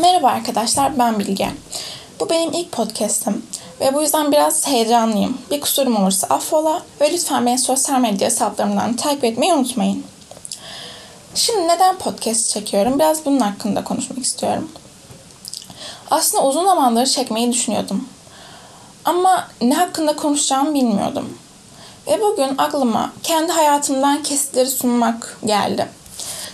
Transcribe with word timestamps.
Merhaba 0.00 0.28
arkadaşlar, 0.28 0.98
ben 0.98 1.18
Bilge. 1.18 1.48
Bu 2.20 2.30
benim 2.30 2.52
ilk 2.52 2.72
podcast'im 2.72 3.46
ve 3.80 3.94
bu 3.94 4.02
yüzden 4.02 4.32
biraz 4.32 4.66
heyecanlıyım. 4.66 5.38
Bir 5.50 5.60
kusurum 5.60 5.96
olursa 5.96 6.26
affola 6.26 6.82
ve 7.00 7.12
lütfen 7.12 7.46
beni 7.46 7.58
sosyal 7.58 8.00
medya 8.00 8.26
hesaplarımdan 8.26 8.96
takip 8.96 9.24
etmeyi 9.24 9.52
unutmayın. 9.52 10.04
Şimdi 11.34 11.68
neden 11.68 11.98
podcast 11.98 12.50
çekiyorum? 12.50 12.98
Biraz 12.98 13.24
bunun 13.24 13.40
hakkında 13.40 13.84
konuşmak 13.84 14.18
istiyorum. 14.18 14.70
Aslında 16.10 16.44
uzun 16.44 16.64
zamandır 16.64 17.06
çekmeyi 17.06 17.52
düşünüyordum. 17.52 18.08
Ama 19.04 19.48
ne 19.60 19.74
hakkında 19.74 20.16
konuşacağımı 20.16 20.74
bilmiyordum. 20.74 21.38
Ve 22.06 22.20
bugün 22.20 22.54
aklıma 22.58 23.12
kendi 23.22 23.52
hayatımdan 23.52 24.22
kesitleri 24.22 24.68
sunmak 24.68 25.38
geldi. 25.44 25.88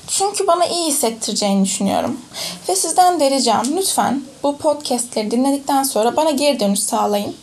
Çünkü 0.07 0.47
bana 0.47 0.67
iyi 0.67 0.87
hissettireceğini 0.87 1.65
düşünüyorum. 1.65 2.21
Ve 2.69 2.77
sizden 2.77 3.21
de 3.21 3.31
ricam 3.31 3.67
lütfen 3.77 4.23
bu 4.43 4.57
podcastleri 4.57 5.31
dinledikten 5.31 5.83
sonra 5.83 6.17
bana 6.17 6.31
geri 6.31 6.61
dönüş 6.61 6.81
sağlayın. 6.81 7.37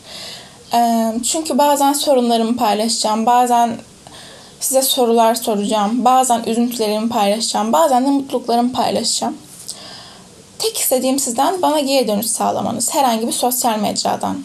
Çünkü 1.23 1.57
bazen 1.57 1.93
sorunlarımı 1.93 2.57
paylaşacağım, 2.57 3.25
bazen 3.25 3.77
size 4.59 4.81
sorular 4.81 5.35
soracağım, 5.35 6.05
bazen 6.05 6.43
üzüntülerimi 6.43 7.09
paylaşacağım, 7.09 7.73
bazen 7.73 8.05
de 8.05 8.09
mutluluklarımı 8.09 8.73
paylaşacağım. 8.73 9.37
Tek 10.59 10.77
istediğim 10.77 11.19
sizden 11.19 11.61
bana 11.61 11.79
geri 11.79 12.07
dönüş 12.07 12.27
sağlamanız 12.27 12.95
herhangi 12.95 13.27
bir 13.27 13.31
sosyal 13.31 13.79
mecradan. 13.79 14.43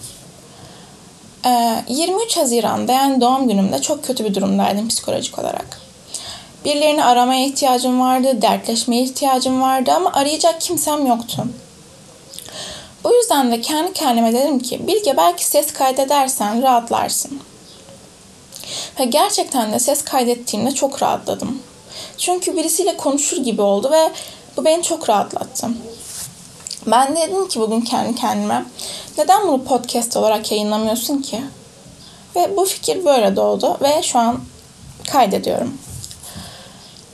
23 1.89 2.37
Haziran'da 2.37 2.93
yani 2.93 3.21
doğum 3.21 3.49
günümde 3.49 3.83
çok 3.83 4.05
kötü 4.05 4.25
bir 4.25 4.35
durumdaydım 4.35 4.89
psikolojik 4.89 5.39
olarak. 5.39 5.86
Birilerini 6.67 7.05
aramaya 7.05 7.47
ihtiyacım 7.47 8.01
vardı, 8.01 8.43
dertleşmeye 8.43 9.03
ihtiyacım 9.03 9.63
vardı 9.63 9.93
ama 9.97 10.13
arayacak 10.13 10.61
kimsem 10.61 11.07
yoktu. 11.07 11.45
Bu 13.05 13.15
yüzden 13.15 13.53
de 13.53 13.61
kendi 13.61 13.93
kendime 13.93 14.33
dedim 14.33 14.59
ki 14.59 14.87
Bilge 14.87 15.17
belki 15.17 15.45
ses 15.45 15.73
kaydedersen 15.73 16.63
rahatlarsın. 16.63 17.41
Ve 19.01 19.05
gerçekten 19.05 19.73
de 19.73 19.79
ses 19.79 20.05
kaydettiğimde 20.05 20.71
çok 20.71 21.03
rahatladım. 21.03 21.63
Çünkü 22.19 22.57
birisiyle 22.57 22.97
konuşur 22.97 23.37
gibi 23.37 23.63
oldu 23.63 23.91
ve 23.93 24.13
bu 24.57 24.65
beni 24.65 24.83
çok 24.83 25.11
rahatlattı. 25.11 25.69
Ben 26.87 27.17
de 27.17 27.21
dedim 27.21 27.49
ki 27.49 27.61
bugün 27.61 27.81
kendi 27.81 28.15
kendime 28.15 28.65
neden 29.19 29.49
bunu 29.49 29.65
podcast 29.65 30.17
olarak 30.17 30.53
yayınlamıyorsun 30.53 31.23
ki? 31.23 31.41
Ve 32.37 32.57
bu 32.57 32.65
fikir 32.65 33.05
böyle 33.05 33.37
doğdu 33.37 33.79
ve 33.83 34.03
şu 34.03 34.19
an 34.19 34.41
kaydediyorum. 35.13 35.79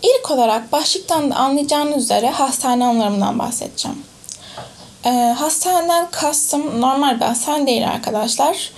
İlk 0.03 0.31
olarak 0.31 0.73
başlıktan 0.73 1.31
da 1.31 1.35
anlayacağınız 1.35 2.05
üzere 2.05 2.31
hastane 2.31 2.85
anılarımdan 2.85 3.39
bahsedeceğim. 3.39 4.03
Ee, 5.05 5.11
hastaneden 5.39 6.11
kastım 6.11 6.81
normal 6.81 7.21
bir 7.21 7.25
hastane 7.25 7.67
değil 7.67 7.89
arkadaşlar. 7.89 8.71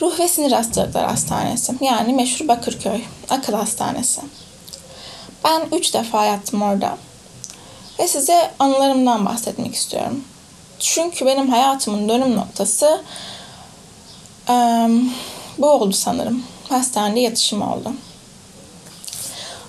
Ruh 0.00 0.18
ve 0.18 0.28
Sinir 0.28 0.52
Hastalıkları 0.52 1.06
Hastanesi. 1.06 1.74
Yani 1.80 2.12
meşhur 2.12 2.48
Bakırköy 2.48 3.00
Akıl 3.30 3.52
Hastanesi. 3.52 4.20
Ben 5.44 5.62
üç 5.72 5.94
defa 5.94 6.24
yattım 6.24 6.62
orada. 6.62 6.98
Ve 7.98 8.08
size 8.08 8.50
anılarımdan 8.58 9.26
bahsetmek 9.26 9.74
istiyorum. 9.74 10.24
Çünkü 10.78 11.26
benim 11.26 11.48
hayatımın 11.50 12.08
dönüm 12.08 12.36
noktası 12.36 13.02
um, 14.48 15.12
bu 15.58 15.70
oldu 15.70 15.92
sanırım. 15.92 16.42
Hastanede 16.68 17.20
yatışım 17.20 17.62
oldu. 17.62 17.92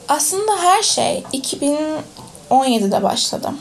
Aslında 0.08 0.52
her 0.62 0.84
şey 0.84 1.24
2017'de 1.34 3.04
başladı. 3.04 3.52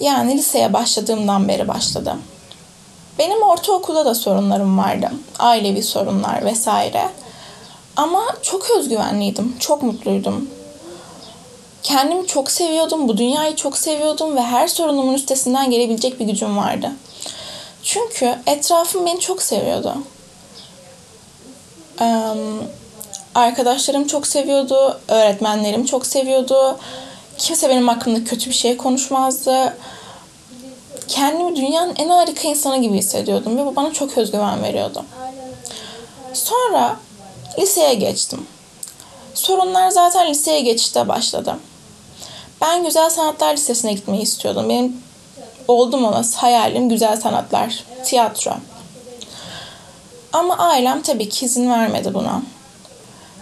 Yani 0.00 0.38
liseye 0.38 0.72
başladığımdan 0.72 1.48
beri 1.48 1.68
başladı. 1.68 2.16
Benim 3.18 3.42
ortaokulda 3.42 4.04
da 4.04 4.14
sorunlarım 4.14 4.78
vardı. 4.78 5.10
Ailevi 5.38 5.82
sorunlar 5.82 6.44
vesaire. 6.44 7.08
Ama 7.96 8.24
çok 8.42 8.70
özgüvenliydim, 8.70 9.56
çok 9.60 9.82
mutluydum. 9.82 10.50
Kendimi 11.82 12.26
çok 12.26 12.50
seviyordum, 12.50 13.08
bu 13.08 13.18
dünyayı 13.18 13.56
çok 13.56 13.78
seviyordum 13.78 14.36
ve 14.36 14.42
her 14.42 14.68
sorunumun 14.68 15.14
üstesinden 15.14 15.70
gelebilecek 15.70 16.20
bir 16.20 16.24
gücüm 16.24 16.56
vardı. 16.56 16.92
Çünkü 17.82 18.38
etrafım 18.46 19.06
beni 19.06 19.20
çok 19.20 19.42
seviyordu. 19.42 19.94
Um, 22.00 22.62
Arkadaşlarım 23.34 24.06
çok 24.06 24.26
seviyordu, 24.26 25.00
öğretmenlerim 25.08 25.84
çok 25.84 26.06
seviyordu. 26.06 26.78
Kimse 27.38 27.68
benim 27.68 27.88
hakkımda 27.88 28.24
kötü 28.24 28.50
bir 28.50 28.54
şey 28.54 28.76
konuşmazdı. 28.76 29.76
Kendimi 31.08 31.56
dünyanın 31.56 31.94
en 31.96 32.08
harika 32.08 32.48
insanı 32.48 32.82
gibi 32.82 32.98
hissediyordum 32.98 33.58
ve 33.58 33.66
bu 33.66 33.76
bana 33.76 33.92
çok 33.92 34.18
özgüven 34.18 34.62
veriyordu. 34.62 35.04
Sonra 36.32 36.96
liseye 37.58 37.94
geçtim. 37.94 38.46
Sorunlar 39.34 39.90
zaten 39.90 40.30
liseye 40.30 40.60
geçişte 40.60 41.08
başladı. 41.08 41.56
Ben 42.60 42.84
Güzel 42.84 43.10
Sanatlar 43.10 43.52
Lisesi'ne 43.54 43.92
gitmeyi 43.92 44.22
istiyordum. 44.22 44.68
Benim 44.68 45.02
oldum 45.68 46.04
olası 46.04 46.38
hayalim 46.38 46.88
güzel 46.88 47.16
sanatlar, 47.16 47.84
tiyatro. 48.04 48.52
Ama 50.32 50.58
ailem 50.58 51.02
tabii 51.02 51.28
ki 51.28 51.46
izin 51.46 51.70
vermedi 51.70 52.14
buna 52.14 52.42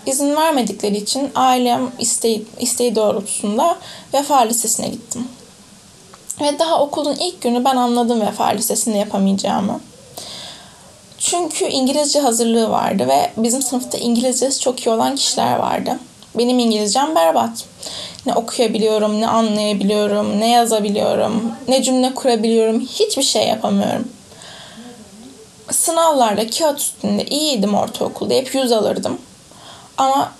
izin 0.06 0.36
vermedikleri 0.36 0.96
için 0.96 1.30
ailem 1.34 1.90
isteği, 1.98 2.46
isteği 2.60 2.94
doğrultusunda 2.94 3.76
Vefa 4.14 4.38
Lisesi'ne 4.38 4.88
gittim. 4.88 5.28
Ve 6.40 6.58
daha 6.58 6.80
okulun 6.80 7.16
ilk 7.16 7.42
günü 7.42 7.64
ben 7.64 7.76
anladım 7.76 8.20
Vefa 8.20 8.44
Lisesi'nde 8.44 8.98
yapamayacağımı. 8.98 9.80
Çünkü 11.18 11.64
İngilizce 11.64 12.20
hazırlığı 12.20 12.70
vardı 12.70 13.08
ve 13.08 13.30
bizim 13.36 13.62
sınıfta 13.62 13.98
İngilizcesi 13.98 14.60
çok 14.60 14.86
iyi 14.86 14.90
olan 14.90 15.16
kişiler 15.16 15.56
vardı. 15.56 15.98
Benim 16.38 16.58
İngilizcem 16.58 17.14
berbat. 17.14 17.64
Ne 18.26 18.34
okuyabiliyorum, 18.34 19.20
ne 19.20 19.28
anlayabiliyorum, 19.28 20.40
ne 20.40 20.50
yazabiliyorum, 20.50 21.52
ne 21.68 21.82
cümle 21.82 22.14
kurabiliyorum, 22.14 22.80
hiçbir 22.80 23.22
şey 23.22 23.46
yapamıyorum. 23.48 24.08
Sınavlarda 25.70 26.50
kağıt 26.50 26.80
üstünde 26.80 27.24
iyiydim 27.24 27.74
ortaokulda, 27.74 28.34
hep 28.34 28.54
yüz 28.54 28.72
alırdım. 28.72 29.18
Ama 29.98 30.32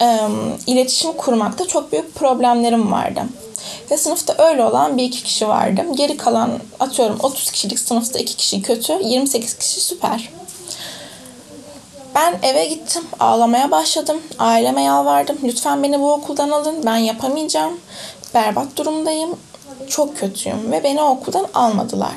e, 0.00 0.20
iletişim 0.66 1.12
kurmakta 1.12 1.66
çok 1.66 1.92
büyük 1.92 2.14
problemlerim 2.14 2.92
vardı. 2.92 3.22
Ve 3.90 3.96
sınıfta 3.96 4.44
öyle 4.48 4.64
olan 4.64 4.96
bir 4.96 5.04
iki 5.04 5.22
kişi 5.22 5.48
vardı. 5.48 5.82
Geri 5.96 6.16
kalan 6.16 6.50
atıyorum 6.80 7.18
30 7.22 7.50
kişilik 7.50 7.78
sınıfta 7.78 8.18
iki 8.18 8.36
kişi 8.36 8.62
kötü, 8.62 8.98
28 9.02 9.58
kişi 9.58 9.80
süper. 9.80 10.30
Ben 12.14 12.38
eve 12.42 12.64
gittim, 12.64 13.02
ağlamaya 13.20 13.70
başladım. 13.70 14.20
Aileme 14.38 14.82
yalvardım. 14.82 15.38
Lütfen 15.44 15.82
beni 15.82 16.00
bu 16.00 16.12
okuldan 16.12 16.50
alın. 16.50 16.86
Ben 16.86 16.96
yapamayacağım. 16.96 17.80
Berbat 18.34 18.76
durumdayım. 18.76 19.36
Çok 19.88 20.16
kötüyüm 20.16 20.72
ve 20.72 20.84
beni 20.84 21.02
okuldan 21.02 21.46
almadılar. 21.54 22.14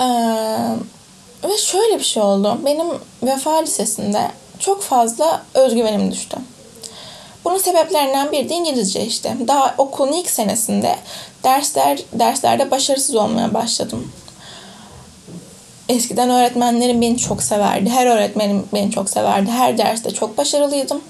Ee, 0.00 0.04
ve 1.44 1.58
şöyle 1.58 1.98
bir 1.98 2.04
şey 2.04 2.22
oldu. 2.22 2.58
Benim 2.64 2.86
Vefa 3.22 3.56
Lisesi'nde 3.56 4.30
çok 4.58 4.82
fazla 4.82 5.42
özgüvenim 5.54 6.12
düştü. 6.12 6.38
Bunun 7.44 7.58
sebeplerinden 7.58 8.32
biri 8.32 8.48
de 8.48 8.54
İngilizce 8.54 9.06
işte. 9.06 9.36
Daha 9.48 9.74
okulun 9.78 10.12
ilk 10.12 10.30
senesinde 10.30 10.96
dersler 11.44 11.98
derslerde 12.12 12.70
başarısız 12.70 13.14
olmaya 13.14 13.54
başladım. 13.54 14.12
Eskiden 15.88 16.30
öğretmenlerim 16.30 17.00
beni 17.00 17.18
çok 17.18 17.42
severdi. 17.42 17.90
Her 17.90 18.06
öğretmenim 18.06 18.66
beni 18.74 18.90
çok 18.90 19.10
severdi. 19.10 19.50
Her 19.50 19.78
derste 19.78 20.10
çok 20.10 20.38
başarılıydım. 20.38 21.02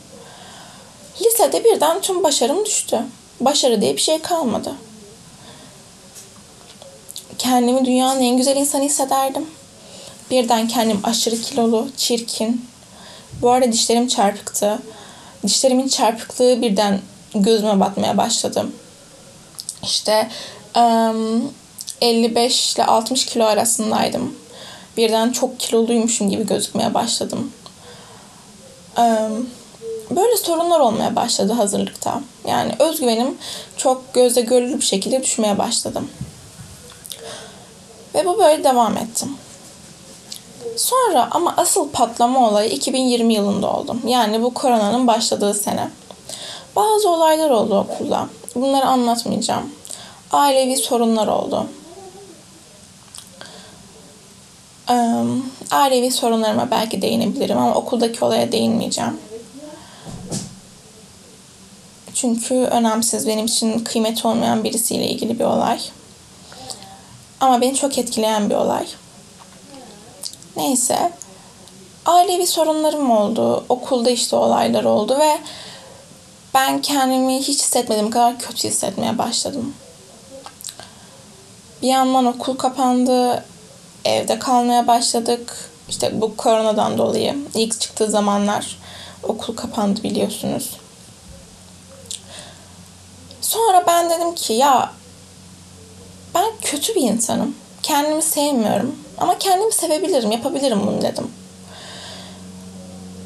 Lisede 1.21 1.65
birden 1.65 2.01
tüm 2.01 2.23
başarım 2.23 2.67
düştü. 2.67 2.99
Başarı 3.41 3.81
diye 3.81 3.97
bir 3.97 4.01
şey 4.01 4.19
kalmadı. 4.19 4.75
Kendimi 7.39 7.85
dünyanın 7.85 8.21
en 8.21 8.37
güzel 8.37 8.57
insanı 8.57 8.83
hissederdim. 8.83 9.47
Birden 10.31 10.69
kendim 10.69 11.01
aşırı 11.05 11.37
kilolu, 11.41 11.89
çirkin, 11.97 12.69
bu 13.43 13.51
arada 13.51 13.73
dişlerim 13.73 14.09
çarpıktı. 14.09 14.79
Dişlerimin 15.47 15.89
çarpıklığı 15.89 16.63
birden 16.63 17.01
gözüme 17.35 17.81
batmaya 17.81 18.17
başladı. 18.17 18.67
İşte 19.83 20.31
55 22.01 22.75
ile 22.75 22.85
60 22.85 23.27
kilo 23.27 23.45
arasındaydım. 23.45 24.35
Birden 24.97 25.33
çok 25.33 25.61
kiloluymuşum 25.61 26.31
gibi 26.31 26.47
gözükmeye 26.47 26.95
başladım. 26.95 27.53
Böyle 30.11 30.37
sorunlar 30.37 30.81
olmaya 30.81 31.17
başladı 31.17 31.53
hazırlıkta. 31.53 32.21
Yani 32.49 32.73
özgüvenim 32.79 33.39
çok 33.77 34.15
gözle 34.15 34.41
görülür 34.41 34.81
bir 34.81 34.85
şekilde 34.85 35.23
düşmeye 35.23 35.59
başladım. 35.59 36.11
Ve 38.15 38.27
bu 38.27 38.39
böyle 38.39 38.65
devam 38.65 38.97
etti. 38.97 39.27
Sonra 40.79 41.29
ama 41.31 41.55
asıl 41.57 41.91
patlama 41.91 42.49
olayı 42.49 42.71
2020 42.71 43.35
yılında 43.35 43.73
oldu. 43.73 43.97
Yani 44.07 44.43
bu 44.43 44.55
koronanın 44.55 45.07
başladığı 45.07 45.55
sene. 45.55 45.91
Bazı 46.77 47.11
olaylar 47.11 47.51
oldu 47.51 47.79
okulda. 47.79 48.29
bunları 48.55 48.87
anlatmayacağım. 48.87 49.71
Ailevi 50.33 50.77
sorunlar 50.77 51.27
oldu. 51.27 51.67
ailevi 55.71 56.11
sorunlarıma 56.11 56.71
belki 56.71 57.03
değinebilirim 57.03 57.59
ama 57.59 57.75
okuldaki 57.75 58.25
olaya 58.25 58.53
değinmeyeceğim. 58.53 59.21
Çünkü 62.15 62.55
önemsiz 62.55 63.27
benim 63.27 63.47
için 63.47 63.79
kıymeti 63.85 64.29
olmayan 64.29 64.65
birisiyle 64.65 65.09
ilgili 65.09 65.39
bir 65.39 65.45
olay. 65.45 65.81
Ama 67.41 67.61
beni 67.61 67.75
çok 67.75 67.99
etkileyen 67.99 68.51
bir 68.51 68.55
olay. 68.55 68.87
Neyse. 70.59 71.13
Ailevi 72.07 72.47
sorunlarım 72.47 73.11
oldu. 73.11 73.65
Okulda 73.69 74.11
işte 74.11 74.37
olaylar 74.37 74.85
oldu 74.85 75.19
ve 75.19 75.39
ben 76.55 76.83
kendimi 76.83 77.39
hiç 77.39 77.59
hissetmediğim 77.59 78.11
kadar 78.11 78.39
kötü 78.39 78.69
hissetmeye 78.69 79.19
başladım. 79.19 79.75
Bir 81.83 81.89
yandan 81.89 82.27
okul 82.27 82.57
kapandı. 82.57 83.45
Evde 84.05 84.39
kalmaya 84.39 84.87
başladık. 84.87 85.71
İşte 85.89 86.21
bu 86.21 86.37
koronadan 86.37 86.99
dolayı 86.99 87.37
ilk 87.55 87.81
çıktığı 87.81 88.11
zamanlar 88.11 88.79
okul 89.23 89.57
kapandı 89.57 90.03
biliyorsunuz. 90.03 90.77
Sonra 93.41 93.85
ben 93.87 94.11
dedim 94.11 94.35
ki 94.35 94.53
ya 94.53 94.93
ben 96.35 96.53
kötü 96.63 96.95
bir 96.95 97.03
insanım. 97.03 97.57
Kendimi 97.83 98.23
sevmiyorum. 98.23 99.08
Ama 99.21 99.39
kendimi 99.39 99.73
sevebilirim, 99.73 100.33
yapabilirim 100.33 100.81
bunu 100.87 101.03
dedim. 101.03 101.31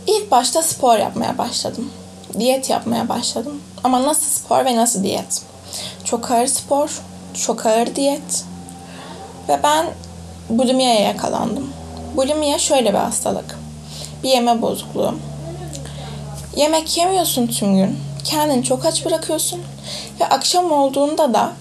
İlk 0.06 0.30
başta 0.30 0.62
spor 0.62 0.98
yapmaya 0.98 1.38
başladım. 1.38 1.90
Diyet 2.38 2.70
yapmaya 2.70 3.08
başladım. 3.08 3.60
Ama 3.84 4.02
nasıl 4.02 4.26
spor 4.26 4.64
ve 4.64 4.76
nasıl 4.76 5.02
diyet? 5.02 5.42
Çok 6.04 6.30
ağır 6.30 6.46
spor, 6.46 7.00
çok 7.46 7.66
ağır 7.66 7.94
diyet. 7.94 8.44
Ve 9.48 9.60
ben 9.62 9.86
bulimiye 10.50 11.00
yakalandım. 11.00 11.72
Bulimia 12.16 12.58
şöyle 12.58 12.92
bir 12.92 12.98
hastalık. 12.98 13.58
Bir 14.22 14.28
yeme 14.28 14.62
bozukluğu. 14.62 15.14
Yemek 16.56 16.96
yemiyorsun 16.96 17.46
tüm 17.46 17.76
gün. 17.76 17.98
Kendini 18.24 18.64
çok 18.64 18.84
aç 18.84 19.04
bırakıyorsun. 19.04 19.60
Ve 20.20 20.24
akşam 20.24 20.72
olduğunda 20.72 21.34
da 21.34 21.52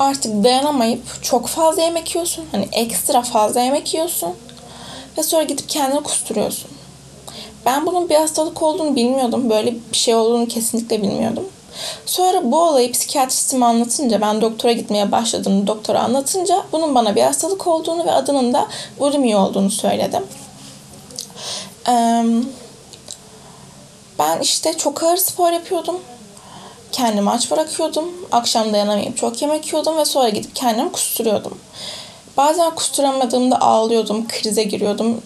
artık 0.00 0.44
dayanamayıp 0.44 1.22
çok 1.22 1.46
fazla 1.46 1.82
yemek 1.82 2.14
yiyorsun. 2.14 2.44
Hani 2.52 2.68
ekstra 2.72 3.22
fazla 3.22 3.60
yemek 3.60 3.94
yiyorsun. 3.94 4.34
Ve 5.18 5.22
sonra 5.22 5.42
gidip 5.42 5.68
kendini 5.68 6.02
kusturuyorsun. 6.02 6.70
Ben 7.66 7.86
bunun 7.86 8.08
bir 8.08 8.14
hastalık 8.14 8.62
olduğunu 8.62 8.96
bilmiyordum. 8.96 9.50
Böyle 9.50 9.74
bir 9.74 9.96
şey 9.96 10.14
olduğunu 10.14 10.48
kesinlikle 10.48 11.02
bilmiyordum. 11.02 11.48
Sonra 12.06 12.40
bu 12.44 12.62
olayı 12.62 12.92
psikiyatristime 12.92 13.66
anlatınca, 13.66 14.20
ben 14.20 14.40
doktora 14.40 14.72
gitmeye 14.72 15.12
başladım. 15.12 15.66
Doktora 15.66 16.00
anlatınca 16.00 16.64
bunun 16.72 16.94
bana 16.94 17.16
bir 17.16 17.22
hastalık 17.22 17.66
olduğunu 17.66 18.06
ve 18.06 18.12
adının 18.12 18.52
da 18.52 18.68
bulimi 18.98 19.36
olduğunu 19.36 19.70
söyledim. 19.70 20.26
Ben 24.18 24.40
işte 24.42 24.72
çok 24.76 25.02
ağır 25.02 25.16
spor 25.16 25.50
yapıyordum. 25.50 26.00
Kendimi 26.92 27.30
aç 27.30 27.50
bırakıyordum. 27.50 28.04
Akşam 28.32 28.72
dayanamayıp 28.72 29.16
çok 29.16 29.42
yemek 29.42 29.66
yiyordum 29.66 29.98
ve 29.98 30.04
sonra 30.04 30.28
gidip 30.28 30.56
kendimi 30.56 30.92
kusturuyordum. 30.92 31.58
Bazen 32.36 32.74
kusturamadığımda 32.74 33.60
ağlıyordum, 33.60 34.28
krize 34.28 34.62
giriyordum. 34.62 35.22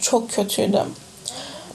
Çok 0.00 0.30
kötüydü. 0.30 0.82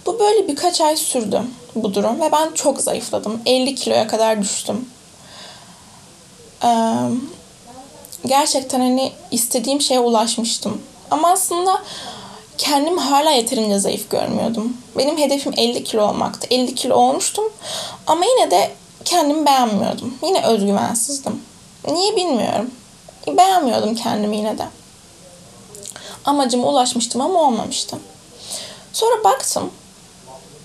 Bu 0.05 0.19
böyle 0.19 0.47
birkaç 0.47 0.81
ay 0.81 0.97
sürdü 0.97 1.41
bu 1.75 1.93
durum 1.93 2.21
ve 2.21 2.31
ben 2.31 2.51
çok 2.53 2.81
zayıfladım. 2.81 3.41
50 3.45 3.75
kiloya 3.75 4.07
kadar 4.07 4.41
düştüm. 4.41 4.89
Ee, 6.63 6.95
gerçekten 8.25 8.79
hani 8.79 9.11
istediğim 9.31 9.81
şeye 9.81 9.99
ulaşmıştım. 9.99 10.81
Ama 11.11 11.31
aslında 11.31 11.81
kendimi 12.57 12.99
hala 12.99 13.31
yeterince 13.31 13.79
zayıf 13.79 14.09
görmüyordum. 14.09 14.77
Benim 14.97 15.17
hedefim 15.17 15.53
50 15.57 15.83
kilo 15.83 16.07
olmaktı. 16.09 16.47
50 16.51 16.75
kilo 16.75 16.95
olmuştum 16.95 17.45
ama 18.07 18.25
yine 18.25 18.51
de 18.51 18.71
kendimi 19.05 19.45
beğenmiyordum. 19.45 20.17
Yine 20.23 20.45
özgüvensizdim. 20.45 21.41
Niye 21.87 22.15
bilmiyorum. 22.15 22.71
Beğenmiyordum 23.27 23.95
kendimi 23.95 24.37
yine 24.37 24.57
de. 24.57 24.67
Amacıma 26.25 26.67
ulaşmıştım 26.67 27.21
ama 27.21 27.41
olmamıştım. 27.41 27.99
Sonra 28.93 29.23
baktım 29.23 29.71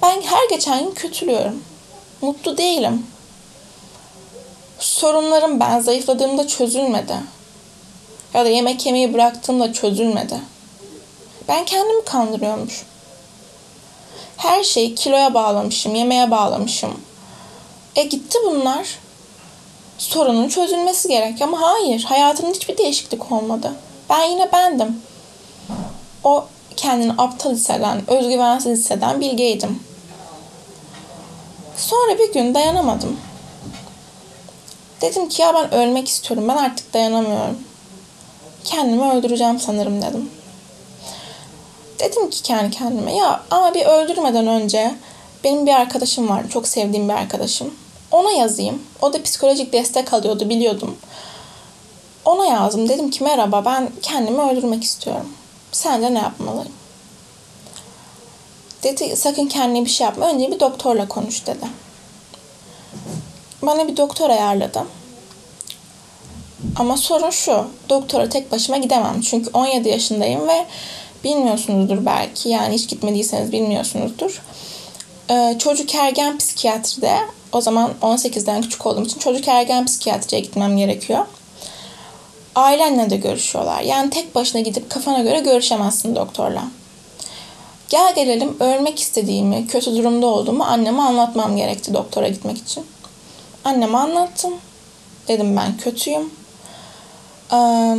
ben 0.03 0.23
her 0.23 0.49
geçen 0.49 0.85
gün 0.85 0.95
kötülüyorum. 0.95 1.63
Mutlu 2.21 2.59
değilim. 2.59 3.07
Sorunlarım 4.79 5.61
ben 5.61 5.81
zayıfladığımda 5.81 6.47
çözülmedi. 6.47 7.15
Ya 8.35 8.45
da 8.45 8.49
yemek 8.49 8.87
yemeyi 8.87 9.15
bıraktığımda 9.15 9.73
çözülmedi. 9.73 10.41
Ben 11.49 11.65
kendimi 11.65 12.05
kandırıyormuş. 12.05 12.83
Her 14.37 14.65
şeyi 14.65 14.95
kiloya 14.95 15.35
bağlamışım, 15.35 15.95
yemeğe 15.95 16.31
bağlamışım. 16.31 17.01
E 17.99 18.03
gitti 18.03 18.39
bunlar. 18.45 18.99
Sorunun 19.99 20.49
çözülmesi 20.49 21.09
gerek 21.09 21.43
ama 21.43 21.61
hayır, 21.61 22.05
hayatımda 22.05 22.51
hiçbir 22.51 22.79
değişiklik 22.79 23.33
olmadı. 23.33 23.73
Ben 24.11 24.23
yine 24.23 24.53
bendim. 24.53 25.03
O 26.25 26.45
kendini 26.77 27.13
aptal 27.19 27.51
hisseden, 27.51 28.11
özgüvensiz 28.11 28.79
hisseden 28.79 29.21
bilgeydim. 29.21 29.83
Sonra 31.77 32.19
bir 32.19 32.33
gün 32.33 32.55
dayanamadım. 32.55 33.21
Dedim 35.01 35.29
ki 35.29 35.43
ya 35.43 35.55
ben 35.55 35.75
ölmek 35.75 36.09
istiyorum. 36.09 36.49
Ben 36.49 36.57
artık 36.57 36.95
dayanamıyorum. 36.95 37.59
Kendimi 38.65 39.11
öldüreceğim 39.11 39.61
sanırım 39.61 40.03
dedim. 40.03 40.31
Dedim 41.99 42.31
ki 42.31 42.43
kendi 42.43 42.71
kendime 42.77 43.17
ya 43.17 43.43
ama 43.51 43.75
bir 43.75 43.87
öldürmeden 43.87 44.47
önce 44.47 44.95
benim 45.45 45.67
bir 45.67 45.73
arkadaşım 45.73 46.29
vardı. 46.29 46.49
Çok 46.53 46.69
sevdiğim 46.69 47.09
bir 47.09 47.15
arkadaşım. 47.15 47.75
Ona 48.11 48.31
yazayım. 48.31 48.83
O 49.03 49.13
da 49.13 49.23
psikolojik 49.23 49.73
destek 49.73 50.13
alıyordu 50.13 50.49
biliyordum. 50.49 50.97
Ona 52.25 52.47
yazdım. 52.47 52.89
Dedim 52.89 53.11
ki 53.11 53.25
merhaba 53.25 53.65
ben 53.65 53.91
kendimi 54.03 54.41
öldürmek 54.41 54.85
istiyorum. 54.85 55.29
Sence 55.73 56.15
ne 56.15 56.19
yapmalıyım? 56.19 56.73
Dedi 58.83 59.17
sakın 59.17 59.47
kendine 59.47 59.85
bir 59.85 59.91
şey 59.91 60.05
yapma. 60.05 60.29
Önce 60.29 60.53
bir 60.53 60.61
doktorla 60.61 61.09
konuş 61.09 61.47
dedi. 61.47 61.67
Bana 63.63 63.89
bir 63.89 63.97
doktor 63.97 64.31
ayarladı. 64.31 64.87
Ama 66.77 66.97
sorun 66.97 67.31
şu. 67.31 67.67
Doktora 67.89 68.29
tek 68.29 68.53
başıma 68.53 68.79
gidemem. 68.79 69.21
Çünkü 69.21 69.51
17 69.53 69.89
yaşındayım 69.89 70.49
ve 70.49 70.67
bilmiyorsunuzdur 71.25 72.07
belki. 72.07 72.49
Yani 72.49 72.75
hiç 72.75 72.89
gitmediyseniz 72.89 73.53
bilmiyorsunuzdur. 73.53 74.43
Ee, 75.31 75.57
çocuk 75.59 75.95
ergen 75.95 76.39
psikiyatride 76.39 77.19
o 77.53 77.61
zaman 77.61 77.91
18'den 78.03 78.63
küçük 78.63 78.87
olduğum 78.87 79.05
için 79.05 79.19
çocuk 79.19 79.49
ergen 79.49 79.87
psikiyatriye 79.87 80.43
gitmem 80.43 80.77
gerekiyor. 80.77 81.27
Ailenle 82.55 83.11
de 83.11 83.17
görüşüyorlar. 83.17 83.81
Yani 83.81 84.11
tek 84.11 84.35
başına 84.35 84.61
gidip 84.61 84.91
kafana 84.91 85.19
göre 85.23 85.41
görüşemezsin 85.41 86.17
doktorla. 86.17 86.65
Gel 87.89 88.15
gelelim 88.15 88.57
ölmek 88.61 89.01
istediğimi, 89.01 89.67
kötü 89.67 89.97
durumda 89.97 90.27
olduğumu 90.27 90.65
anneme 90.65 91.03
anlatmam 91.03 91.57
gerekti 91.57 91.95
doktora 91.95 92.29
gitmek 92.29 92.59
için. 92.59 92.87
Anneme 93.65 93.99
anlattım. 93.99 94.55
Dedim 95.29 95.57
ben 95.57 95.77
kötüyüm. 95.77 96.31
Ee, 97.53 97.97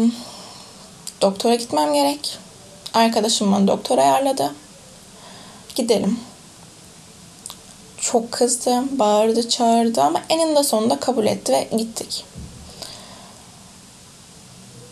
doktora 1.22 1.56
gitmem 1.56 1.94
gerek. 1.94 2.38
Arkadaşım 2.94 3.51
bana 3.51 3.68
doktor 3.68 3.98
ayarladı. 3.98 4.53
Gidelim. 5.75 6.20
Çok 8.01 8.32
kızdı, 8.32 8.84
bağırdı, 8.91 9.50
çağırdı 9.50 10.01
ama 10.01 10.22
eninde 10.29 10.63
sonunda 10.63 11.00
kabul 11.00 11.25
etti 11.25 11.53
ve 11.53 11.77
gittik. 11.77 12.25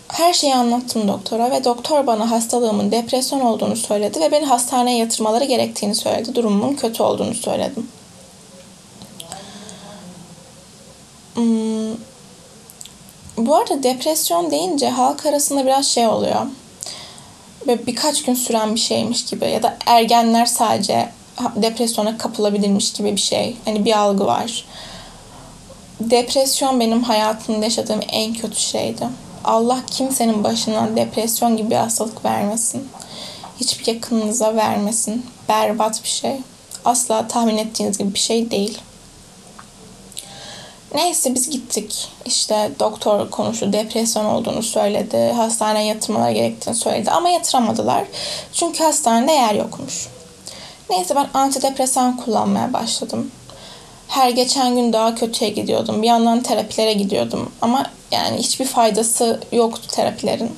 Her 0.08 0.34
şeyi 0.34 0.56
anlattım 0.56 1.08
doktora 1.08 1.52
ve 1.52 1.64
doktor 1.64 2.08
bana 2.08 2.32
hastalığımın 2.32 2.92
depresyon 2.92 3.40
olduğunu 3.40 3.76
söyledi 3.76 4.20
ve 4.20 4.32
beni 4.32 4.46
hastaneye 4.46 4.98
yatırmaları 4.98 5.44
gerektiğini 5.44 5.96
söyledi. 5.96 6.36
Durumumun 6.36 6.74
kötü 6.74 7.04
olduğunu 7.04 7.34
söyledim. 7.34 7.88
Hmm. 11.34 11.98
Bu 13.38 13.56
arada 13.56 13.84
depresyon 13.84 14.52
deyince 14.52 14.90
halk 14.90 15.26
arasında 15.26 15.66
biraz 15.66 15.88
şey 15.88 16.08
oluyor. 16.08 16.46
Böyle 17.68 17.86
birkaç 17.86 18.24
gün 18.24 18.34
süren 18.34 18.76
bir 18.76 18.80
şeymiş 18.80 19.26
gibi 19.26 19.46
ya 19.46 19.64
da 19.64 19.78
ergenler 19.86 20.46
sadece 20.46 21.10
depresyona 21.56 22.18
kapılabilirmiş 22.18 22.94
gibi 22.94 23.16
bir 23.16 23.22
şey. 23.22 23.58
Hani 23.66 23.86
bir 23.86 23.98
algı 23.98 24.26
var. 24.26 24.66
Depresyon 26.00 26.80
benim 26.80 27.04
hayatımda 27.04 27.66
yaşadığım 27.66 28.00
en 28.12 28.34
kötü 28.34 28.60
şeydi. 28.60 29.08
Allah 29.44 29.80
kimsenin 29.92 30.44
başına 30.44 30.96
depresyon 30.96 31.58
gibi 31.58 31.70
bir 31.70 31.76
hastalık 31.76 32.26
vermesin. 32.26 32.88
Hiçbir 33.60 33.94
yakınınıza 33.94 34.56
vermesin. 34.56 35.26
Berbat 35.50 36.04
bir 36.04 36.10
şey. 36.10 36.36
Asla 36.86 37.28
tahmin 37.28 37.58
ettiğiniz 37.58 37.98
gibi 37.98 38.14
bir 38.14 38.20
şey 38.20 38.52
değil. 38.52 38.78
Neyse 40.96 41.36
biz 41.36 41.50
gittik. 41.50 42.08
İşte 42.26 42.72
doktor 42.80 43.30
konuştu. 43.30 43.74
Depresyon 43.74 44.26
olduğunu 44.26 44.64
söyledi. 44.64 45.32
Hastaneye 45.36 45.86
yatırmaları 45.86 46.32
gerektiğini 46.32 46.76
söyledi. 46.76 47.12
Ama 47.12 47.30
yatıramadılar. 47.30 48.04
Çünkü 48.54 48.84
hastanede 48.84 49.32
yer 49.32 49.56
yokmuş. 49.56 50.08
Neyse 50.90 51.16
ben 51.16 51.28
antidepresan 51.34 52.18
kullanmaya 52.18 52.74
başladım. 52.74 53.32
Her 54.08 54.30
geçen 54.30 54.76
gün 54.76 54.94
daha 54.94 55.16
kötüye 55.16 55.50
gidiyordum. 55.52 56.02
Bir 56.02 56.08
yandan 56.08 56.44
terapilere 56.44 56.94
gidiyordum. 56.94 57.52
Ama 57.62 57.86
yani 58.12 58.38
hiçbir 58.38 58.66
faydası 58.66 59.42
yoktu 59.52 59.88
terapilerin. 59.88 60.56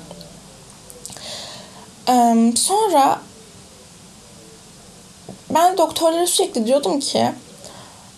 Ee, 2.09 2.53
sonra 2.55 3.19
ben 5.49 5.77
doktorlara 5.77 6.27
sürekli 6.27 6.67
diyordum 6.67 6.99
ki 6.99 7.31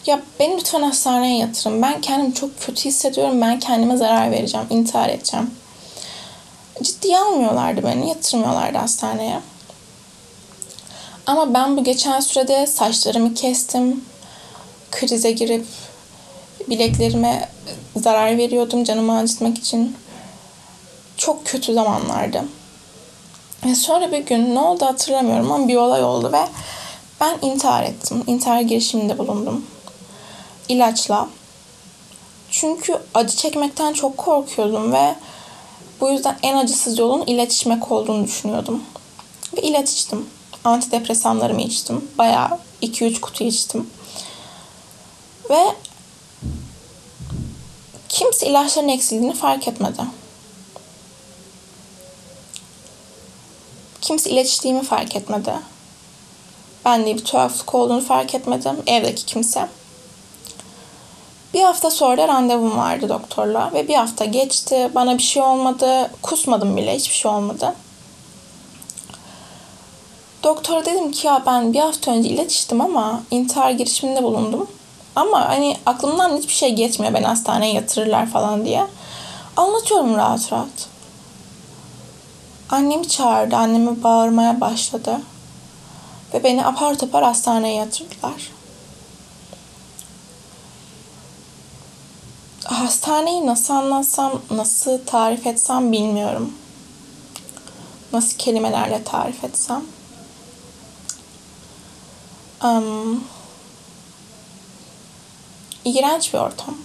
ya 0.05 0.21
beni 0.39 0.57
lütfen 0.57 0.81
hastaneye 0.81 1.37
yatırın. 1.37 1.81
Ben 1.81 2.01
kendimi 2.01 2.33
çok 2.33 2.61
kötü 2.61 2.85
hissediyorum. 2.85 3.41
Ben 3.41 3.59
kendime 3.59 3.97
zarar 3.97 4.31
vereceğim. 4.31 4.67
intihar 4.69 5.09
edeceğim. 5.09 5.51
Ciddiye 6.81 7.19
almıyorlardı 7.19 7.83
beni. 7.83 8.09
Yatırmıyorlardı 8.09 8.77
hastaneye. 8.77 9.39
Ama 11.25 11.53
ben 11.53 11.77
bu 11.77 11.83
geçen 11.83 12.19
sürede 12.19 12.67
saçlarımı 12.67 13.33
kestim. 13.33 14.05
Krize 14.91 15.31
girip 15.31 15.65
bileklerime 16.69 17.49
zarar 17.95 18.37
veriyordum 18.37 18.83
canımı 18.83 19.17
acıtmak 19.17 19.57
için. 19.57 19.95
Çok 21.17 21.45
kötü 21.45 21.73
zamanlardı. 21.73 22.43
Ve 23.65 23.75
sonra 23.75 24.11
bir 24.11 24.25
gün 24.25 24.55
ne 24.55 24.59
oldu 24.59 24.85
hatırlamıyorum 24.85 25.51
ama 25.51 25.67
bir 25.67 25.75
olay 25.75 26.03
oldu 26.03 26.31
ve 26.33 26.47
ben 27.21 27.37
intihar 27.41 27.83
ettim. 27.83 28.23
İntihar 28.27 28.61
girişiminde 28.61 29.17
bulundum. 29.17 29.65
İlaçla. 30.69 31.27
Çünkü 32.51 32.99
acı 33.13 33.35
çekmekten 33.35 33.93
çok 33.93 34.17
korkuyordum 34.17 34.93
ve 34.93 35.15
bu 36.01 36.09
yüzden 36.09 36.37
en 36.43 36.57
acısız 36.57 36.99
yolun 36.99 37.25
ilaç 37.25 37.53
içmek 37.55 37.91
olduğunu 37.91 38.23
düşünüyordum. 38.23 38.83
Ve 39.57 39.61
ilaç 39.61 39.91
içtim. 39.91 40.25
Antidepresanlarımı 40.63 41.61
içtim. 41.61 42.09
Bayağı 42.17 42.59
2-3 42.81 43.19
kutu 43.19 43.43
içtim. 43.43 43.89
Ve 45.49 45.75
kimse 48.09 48.47
ilaçların 48.47 48.87
eksildiğini 48.87 49.33
fark 49.33 49.67
etmedi. 49.67 50.01
Kimse 54.01 54.29
ilaç 54.29 54.47
içtiğimi 54.47 54.83
fark 54.83 55.15
etmedi. 55.15 55.53
Ben 56.85 57.05
de 57.05 57.15
bir 57.15 57.25
tuhaflık 57.25 57.75
olduğunu 57.75 58.01
fark 58.01 58.35
etmedim. 58.35 58.75
Evdeki 58.87 59.25
kimse. 59.25 59.69
Bir 61.53 61.61
hafta 61.61 61.91
sonra 61.91 62.27
randevum 62.27 62.77
vardı 62.77 63.09
doktorla 63.09 63.71
ve 63.73 63.87
bir 63.87 63.95
hafta 63.95 64.25
geçti. 64.25 64.89
Bana 64.95 65.17
bir 65.17 65.23
şey 65.23 65.43
olmadı. 65.43 66.11
Kusmadım 66.21 66.77
bile. 66.77 66.95
Hiçbir 66.95 67.15
şey 67.15 67.31
olmadı. 67.31 67.75
Doktora 70.43 70.85
dedim 70.85 71.11
ki 71.11 71.27
ya 71.27 71.43
ben 71.45 71.73
bir 71.73 71.79
hafta 71.79 72.11
önce 72.11 72.29
ilaç 72.29 72.55
içtim 72.55 72.81
ama 72.81 73.23
intihar 73.31 73.71
girişiminde 73.71 74.23
bulundum. 74.23 74.67
Ama 75.15 75.49
hani 75.49 75.77
aklımdan 75.85 76.37
hiçbir 76.37 76.53
şey 76.53 76.75
geçmiyor 76.75 77.13
beni 77.13 77.25
hastaneye 77.25 77.73
yatırırlar 77.73 78.29
falan 78.29 78.65
diye. 78.65 78.87
Anlatıyorum 79.57 80.15
rahat 80.15 80.51
rahat. 80.51 80.89
Annemi 82.69 83.07
çağırdı. 83.07 83.55
Annemi 83.55 84.03
bağırmaya 84.03 84.61
başladı. 84.61 85.21
Ve 86.33 86.43
beni 86.43 86.65
apar 86.65 86.97
topar 86.97 87.23
hastaneye 87.23 87.75
yatırdılar. 87.75 88.51
Hastaneyi 92.63 93.45
nasıl 93.45 93.73
anlatsam, 93.73 94.41
nasıl 94.51 95.05
tarif 95.05 95.47
etsem 95.47 95.91
bilmiyorum. 95.91 96.53
Nasıl 98.13 98.37
kelimelerle 98.37 99.03
tarif 99.03 99.43
etsem. 99.43 99.81
Um, 102.63 103.23
iğrenç 105.85 106.33
bir 106.33 106.39
ortam. 106.39 106.77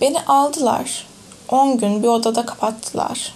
Beni 0.00 0.20
aldılar. 0.20 1.06
10 1.48 1.78
gün 1.78 2.02
bir 2.02 2.08
odada 2.08 2.46
kapattılar. 2.46 3.32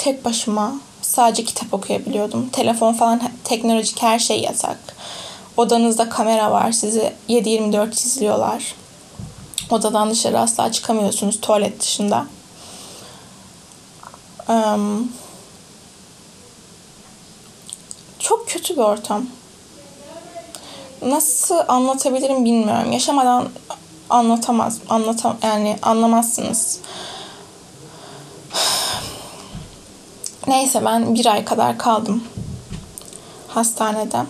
tek 0.00 0.24
başıma 0.24 0.74
sadece 1.02 1.44
kitap 1.44 1.74
okuyabiliyordum. 1.74 2.48
Telefon 2.48 2.92
falan 2.94 3.22
teknolojik 3.44 4.02
her 4.02 4.18
şey 4.18 4.40
yasak. 4.40 4.78
Odanızda 5.56 6.08
kamera 6.08 6.50
var. 6.50 6.72
Sizi 6.72 7.12
7-24 7.28 7.92
izliyorlar. 7.92 8.74
Odadan 9.70 10.10
dışarı 10.10 10.40
asla 10.40 10.72
çıkamıyorsunuz 10.72 11.40
tuvalet 11.40 11.80
dışında. 11.80 12.26
Um, 14.48 15.12
çok 18.18 18.39
kötü 18.52 18.76
bir 18.76 18.82
ortam. 18.82 19.26
Nasıl 21.02 21.58
anlatabilirim 21.68 22.44
bilmiyorum. 22.44 22.92
Yaşamadan 22.92 23.48
anlatamaz, 24.10 24.78
anlatam 24.88 25.36
yani 25.42 25.78
anlamazsınız. 25.82 26.78
Neyse 30.46 30.84
ben 30.84 31.14
bir 31.14 31.26
ay 31.26 31.44
kadar 31.44 31.78
kaldım 31.78 32.24
hastanede. 33.48 34.22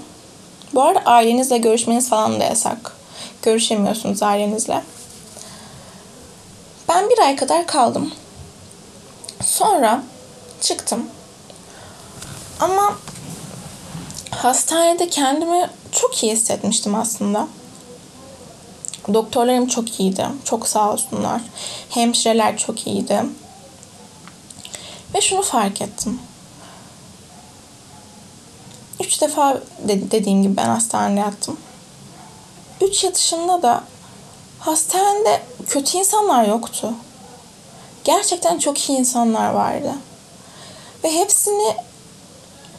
Bu 0.74 0.82
arada 0.82 1.00
ailenizle 1.00 1.58
görüşmeniz 1.58 2.08
falan 2.08 2.40
da 2.40 2.44
yasak. 2.44 2.96
Görüşemiyorsunuz 3.42 4.22
ailenizle. 4.22 4.82
Ben 6.88 7.10
bir 7.10 7.18
ay 7.18 7.36
kadar 7.36 7.66
kaldım. 7.66 8.12
Sonra 9.44 10.02
çıktım. 10.60 11.06
Ama 12.60 12.94
hastanede 14.44 15.08
kendimi 15.08 15.70
çok 15.92 16.22
iyi 16.22 16.32
hissetmiştim 16.32 16.94
aslında. 16.94 17.48
Doktorlarım 19.14 19.66
çok 19.66 20.00
iyiydi. 20.00 20.26
Çok 20.44 20.68
sağ 20.68 20.92
olsunlar. 20.92 21.40
Hemşireler 21.90 22.56
çok 22.56 22.86
iyiydi. 22.86 23.24
Ve 25.14 25.20
şunu 25.20 25.42
fark 25.42 25.82
ettim. 25.82 26.20
Üç 29.00 29.22
defa 29.22 29.60
dediğim 29.88 30.42
gibi 30.42 30.56
ben 30.56 30.68
hastanede 30.68 31.20
yattım. 31.20 31.56
Üç 32.80 33.04
yatışında 33.04 33.62
da 33.62 33.84
hastanede 34.58 35.42
kötü 35.66 35.98
insanlar 35.98 36.44
yoktu. 36.44 36.92
Gerçekten 38.04 38.58
çok 38.58 38.88
iyi 38.88 38.98
insanlar 38.98 39.50
vardı. 39.50 39.94
Ve 41.04 41.12
hepsini 41.14 41.74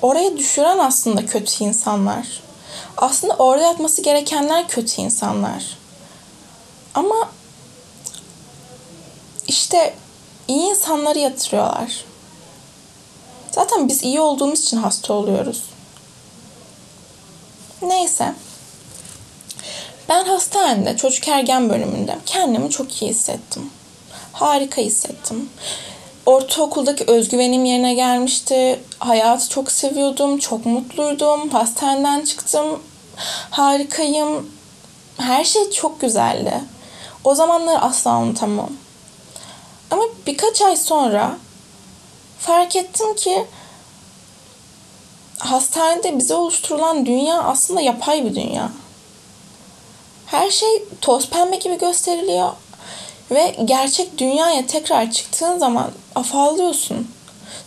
oraya 0.02 0.38
düşüren 0.38 0.78
aslında 0.80 1.26
kötü 1.26 1.64
insanlar. 1.64 2.42
Aslında 2.98 3.34
orada 3.34 3.64
yatması 3.64 4.02
gerekenler 4.02 4.68
kötü 4.68 5.02
insanlar. 5.02 5.78
Ama 6.94 7.30
işte 9.48 9.94
iyi 10.48 10.70
insanları 10.70 11.20
yatırıyorlar. 11.20 12.06
Zaten 13.52 13.88
biz 13.88 14.04
iyi 14.04 14.20
olduğumuz 14.20 14.62
için 14.62 14.78
hasta 14.78 15.14
oluyoruz. 15.14 15.64
Neyse. 17.82 18.34
Ben 20.10 20.26
hastanede 20.26 20.98
çocuk 20.98 21.28
ergen 21.28 21.70
bölümünde 21.70 22.18
kendimi 22.26 22.70
çok 22.70 23.02
iyi 23.02 23.12
hissettim. 23.12 23.70
Harika 24.34 24.82
hissettim. 24.82 25.50
Ortaokuldaki 26.26 27.04
özgüvenim 27.04 27.66
yerine 27.66 27.94
gelmişti. 27.94 28.80
Hayatı 29.00 29.50
çok 29.50 29.72
seviyordum. 29.72 30.38
Çok 30.38 30.66
mutluydum. 30.66 31.50
Hastaneden 31.50 32.22
çıktım. 32.22 32.80
Harikayım. 33.50 34.52
Her 35.18 35.44
şey 35.44 35.72
çok 35.72 36.02
güzeldi. 36.02 36.54
O 37.24 37.36
zamanları 37.36 37.80
asla 37.80 38.18
unutamam. 38.18 38.70
Ama 39.92 40.04
birkaç 40.28 40.62
ay 40.62 40.78
sonra 40.78 41.38
fark 42.40 42.76
ettim 42.76 43.16
ki 43.16 43.46
hastanede 45.40 46.18
bize 46.18 46.34
oluşturulan 46.34 47.06
dünya 47.06 47.44
aslında 47.44 47.82
yapay 47.82 48.26
bir 48.26 48.36
dünya. 48.36 48.72
Her 50.26 50.52
şey 50.52 50.84
toz 51.02 51.30
pembe 51.30 51.56
gibi 51.56 51.78
gösteriliyor 51.78 52.50
ve 53.32 53.56
gerçek 53.66 54.18
dünyaya 54.18 54.68
tekrar 54.68 55.12
çıktığın 55.12 55.58
zaman 55.58 55.92
afallıyorsun. 56.16 57.08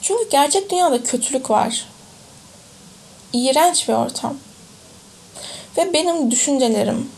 Çünkü 0.02 0.30
gerçek 0.30 0.70
dünyada 0.70 1.02
kötülük 1.02 1.50
var. 1.50 1.86
İğrenç 3.32 3.88
bir 3.88 3.94
ortam. 3.94 4.36
Ve 5.76 5.92
benim 5.92 6.30
düşüncelerim, 6.30 7.10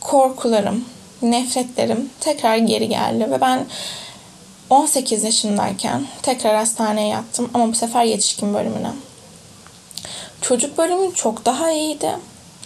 korkularım, 0.00 0.84
nefretlerim 1.22 2.10
tekrar 2.20 2.56
geri 2.56 2.88
geldi 2.88 3.30
ve 3.30 3.40
ben 3.40 3.66
18 4.70 5.24
yaşındayken 5.24 6.06
tekrar 6.22 6.56
hastaneye 6.56 7.08
yattım 7.08 7.50
ama 7.54 7.68
bu 7.68 7.74
sefer 7.74 8.04
yetişkin 8.04 8.54
bölümüne. 8.54 8.92
Çocuk 10.40 10.78
bölümü 10.78 11.14
çok 11.14 11.44
daha 11.44 11.70
iyiydi. 11.70 12.16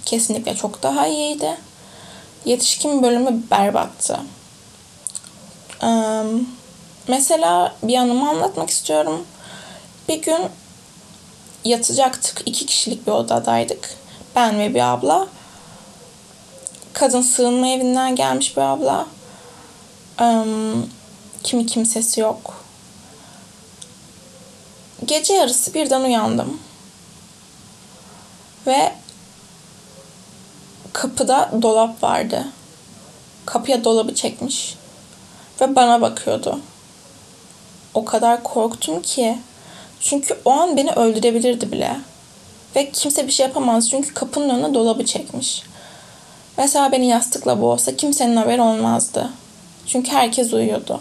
kesinlikle 0.04 0.54
çok 0.54 0.82
daha 0.82 1.06
iyiydi. 1.06 1.56
Yetişkin 2.44 3.02
bölümü 3.02 3.42
berbattı. 3.50 4.20
Mesela 7.08 7.74
bir 7.82 7.96
anımı 7.96 8.28
anlatmak 8.28 8.70
istiyorum. 8.70 9.26
Bir 10.08 10.22
gün 10.22 10.40
yatacaktık. 11.64 12.42
iki 12.46 12.66
kişilik 12.66 13.06
bir 13.06 13.12
odadaydık. 13.12 13.90
Ben 14.36 14.58
ve 14.58 14.74
bir 14.74 14.92
abla. 14.92 15.28
Kadın 16.92 17.22
sığınma 17.22 17.66
evinden 17.66 18.16
gelmiş 18.16 18.56
bir 18.56 18.62
abla. 18.62 19.06
Kimi 21.42 21.66
kimsesi 21.66 22.20
yok. 22.20 22.64
Gece 25.04 25.34
yarısı 25.34 25.74
birden 25.74 26.00
uyandım. 26.00 26.60
Ve 28.66 28.92
kapıda 30.92 31.50
dolap 31.62 32.02
vardı. 32.02 32.46
Kapıya 33.46 33.84
dolabı 33.84 34.14
çekmiş. 34.14 34.74
Ve 35.60 35.76
bana 35.76 36.00
bakıyordu. 36.00 36.60
O 37.94 38.04
kadar 38.04 38.42
korktum 38.42 39.02
ki. 39.02 39.38
Çünkü 40.00 40.38
o 40.44 40.50
an 40.50 40.76
beni 40.76 40.92
öldürebilirdi 40.92 41.72
bile. 41.72 41.96
Ve 42.76 42.90
kimse 42.90 43.26
bir 43.26 43.32
şey 43.32 43.46
yapamaz 43.46 43.90
çünkü 43.90 44.14
kapının 44.14 44.48
önüne 44.48 44.74
dolabı 44.74 45.04
çekmiş. 45.04 45.62
Mesela 46.58 46.92
beni 46.92 47.06
yastıkla 47.08 47.60
boğsa 47.60 47.96
kimsenin 47.96 48.36
haberi 48.36 48.62
olmazdı. 48.62 49.30
Çünkü 49.86 50.10
herkes 50.10 50.52
uyuyordu. 50.52 51.00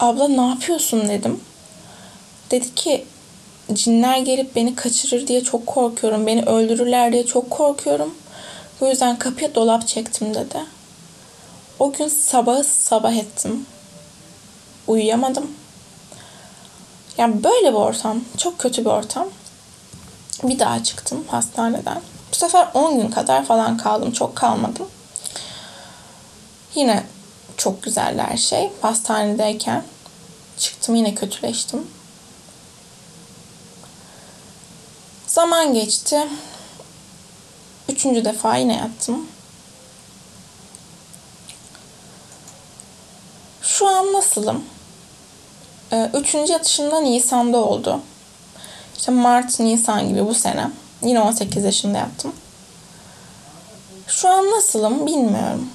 Abla 0.00 0.28
ne 0.28 0.48
yapıyorsun 0.48 1.08
dedim. 1.08 1.40
Dedi 2.50 2.74
ki 2.74 3.04
cinler 3.72 4.18
gelip 4.18 4.56
beni 4.56 4.74
kaçırır 4.74 5.26
diye 5.26 5.44
çok 5.44 5.66
korkuyorum. 5.66 6.26
Beni 6.26 6.42
öldürürler 6.42 7.12
diye 7.12 7.26
çok 7.26 7.50
korkuyorum. 7.50 8.14
Bu 8.80 8.86
yüzden 8.86 9.18
kapıya 9.18 9.54
dolap 9.54 9.86
çektim 9.86 10.34
dedi. 10.34 10.75
O 11.78 11.92
gün 11.92 12.08
sabahı 12.08 12.64
sabah 12.64 13.12
ettim. 13.12 13.66
Uyuyamadım. 14.86 15.50
Yani 17.18 17.44
böyle 17.44 17.68
bir 17.68 17.78
ortam. 17.78 18.20
Çok 18.38 18.58
kötü 18.58 18.84
bir 18.84 18.90
ortam. 18.90 19.28
Bir 20.42 20.58
daha 20.58 20.84
çıktım 20.84 21.24
hastaneden. 21.28 22.00
Bu 22.32 22.36
sefer 22.36 22.68
10 22.74 22.98
gün 22.98 23.10
kadar 23.10 23.44
falan 23.44 23.76
kaldım. 23.76 24.12
Çok 24.12 24.36
kalmadım. 24.36 24.88
Yine 26.74 27.04
çok 27.56 27.82
güzeldi 27.82 28.22
her 28.28 28.36
şey. 28.36 28.70
Hastanedeyken 28.82 29.84
çıktım 30.58 30.94
yine 30.94 31.14
kötüleştim. 31.14 31.86
Zaman 35.26 35.74
geçti. 35.74 36.28
Üçüncü 37.88 38.24
defa 38.24 38.56
yine 38.56 38.76
yattım. 38.76 39.26
Şu 43.78 43.88
an 43.88 44.12
nasılım? 44.12 44.64
Ee, 45.92 46.10
üçüncü 46.14 46.52
yatışımda 46.52 47.00
Nisan'da 47.00 47.58
oldu. 47.58 48.00
İşte 48.96 49.12
Mart, 49.12 49.60
Nisan 49.60 50.08
gibi 50.08 50.26
bu 50.26 50.34
sene. 50.34 50.70
Yine 51.02 51.20
18 51.20 51.64
yaşında 51.64 51.98
yattım. 51.98 52.32
Şu 54.06 54.28
an 54.28 54.50
nasılım 54.50 55.06
bilmiyorum. 55.06 55.68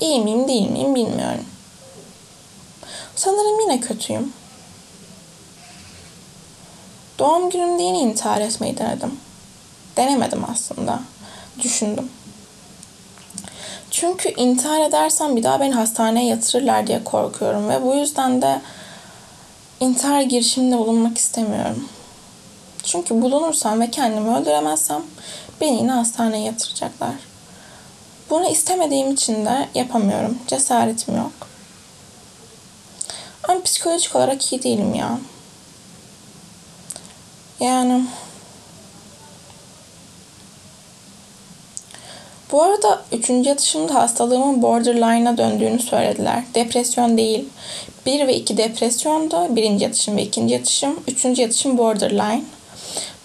İyi 0.00 0.20
miyim 0.20 0.48
değil 0.48 0.70
miyim 0.70 0.94
bilmiyorum. 0.94 1.44
Sanırım 3.16 3.60
yine 3.60 3.80
kötüyüm. 3.80 4.32
Doğum 7.18 7.50
günümde 7.50 7.82
yine 7.82 7.98
intihar 7.98 8.40
etmeyi 8.40 8.78
denedim. 8.78 9.20
Denemedim 9.96 10.44
aslında. 10.52 11.00
Düşündüm. 11.62 12.10
Çünkü 13.90 14.28
intihar 14.28 14.80
edersem 14.80 15.36
bir 15.36 15.42
daha 15.42 15.60
beni 15.60 15.74
hastaneye 15.74 16.26
yatırırlar 16.26 16.86
diye 16.86 17.04
korkuyorum 17.04 17.68
ve 17.68 17.82
bu 17.82 17.94
yüzden 17.94 18.42
de 18.42 18.60
intihar 19.80 20.20
girişiminde 20.22 20.78
bulunmak 20.78 21.18
istemiyorum. 21.18 21.88
Çünkü 22.82 23.22
bulunursam 23.22 23.80
ve 23.80 23.90
kendimi 23.90 24.36
öldüremezsem 24.36 25.02
beni 25.60 25.76
yine 25.76 25.92
hastaneye 25.92 26.44
yatıracaklar. 26.44 27.14
Bunu 28.30 28.50
istemediğim 28.50 29.12
için 29.12 29.46
de 29.46 29.68
yapamıyorum. 29.74 30.38
Cesaretim 30.46 31.16
yok. 31.16 31.32
Ama 33.48 33.62
psikolojik 33.62 34.16
olarak 34.16 34.52
iyi 34.52 34.62
değilim 34.62 34.94
ya. 34.94 35.18
Yani 37.60 38.04
Bu 42.52 42.62
arada 42.62 43.02
üçüncü 43.12 43.48
yatışımda 43.48 43.94
hastalığımın 43.94 44.62
borderline'a 44.62 45.38
döndüğünü 45.38 45.78
söylediler. 45.78 46.44
Depresyon 46.54 47.16
değil. 47.16 47.48
Bir 48.06 48.26
ve 48.26 48.36
iki 48.36 48.56
depresyonda 48.56 49.56
birinci 49.56 49.84
yatışım 49.84 50.16
ve 50.16 50.22
ikinci 50.22 50.54
yatışım. 50.54 51.00
Üçüncü 51.08 51.42
yatışım 51.42 51.78
borderline. 51.78 52.42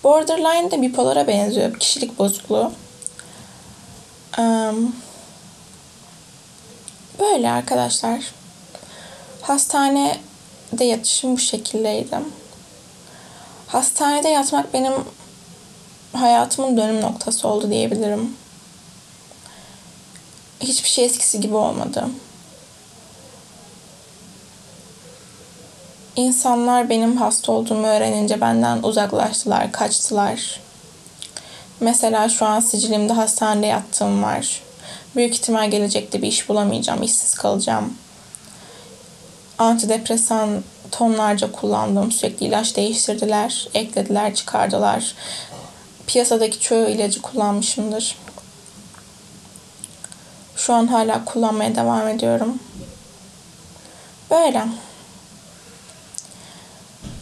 Borderline 0.03 0.71
de 0.71 0.81
bipolara 0.81 1.27
benziyor. 1.27 1.79
Kişilik 1.79 2.19
bozukluğu. 2.19 2.71
Böyle 7.19 7.51
arkadaşlar. 7.51 8.19
Hastanede 9.41 10.83
yatışım 10.83 11.33
bu 11.35 11.39
şekildeydi. 11.39 12.17
Hastanede 13.67 14.29
yatmak 14.29 14.73
benim 14.73 14.93
hayatımın 16.13 16.77
dönüm 16.77 17.01
noktası 17.01 17.47
oldu 17.47 17.69
diyebilirim. 17.69 18.35
Hiçbir 20.59 20.89
şey 20.89 21.05
eskisi 21.05 21.41
gibi 21.41 21.55
olmadı. 21.55 22.07
İnsanlar 26.15 26.89
benim 26.89 27.17
hasta 27.17 27.51
olduğumu 27.51 27.87
öğrenince 27.87 28.41
benden 28.41 28.83
uzaklaştılar, 28.83 29.71
kaçtılar. 29.71 30.59
Mesela 31.79 32.29
şu 32.29 32.45
an 32.45 32.59
sicilimde 32.59 33.13
hastanede 33.13 33.65
yattığım 33.65 34.23
var. 34.23 34.61
Büyük 35.15 35.33
ihtimal 35.35 35.71
gelecekte 35.71 36.21
bir 36.21 36.27
iş 36.27 36.49
bulamayacağım, 36.49 37.03
işsiz 37.03 37.33
kalacağım. 37.33 37.93
Antidepresan 39.57 40.63
tonlarca 40.91 41.51
kullandım. 41.51 42.11
Sürekli 42.11 42.45
ilaç 42.45 42.75
değiştirdiler, 42.75 43.67
eklediler, 43.73 44.35
çıkardılar. 44.35 45.15
Piyasadaki 46.07 46.59
çoğu 46.59 46.89
ilacı 46.89 47.21
kullanmışımdır. 47.21 48.15
Şu 50.65 50.73
an 50.73 50.87
hala 50.87 51.25
kullanmaya 51.25 51.75
devam 51.75 52.07
ediyorum. 52.07 52.59
Böyle. 54.31 54.65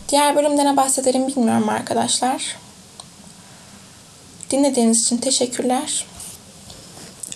Diğer 0.09 0.35
bölümde 0.35 0.65
ne 0.65 0.77
bahsederim 0.77 1.27
bilmiyorum 1.27 1.69
arkadaşlar. 1.69 2.57
Dinlediğiniz 4.49 5.01
için 5.03 5.17
teşekkürler. 5.17 6.05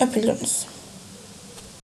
Öpüldünüz. 0.01 0.65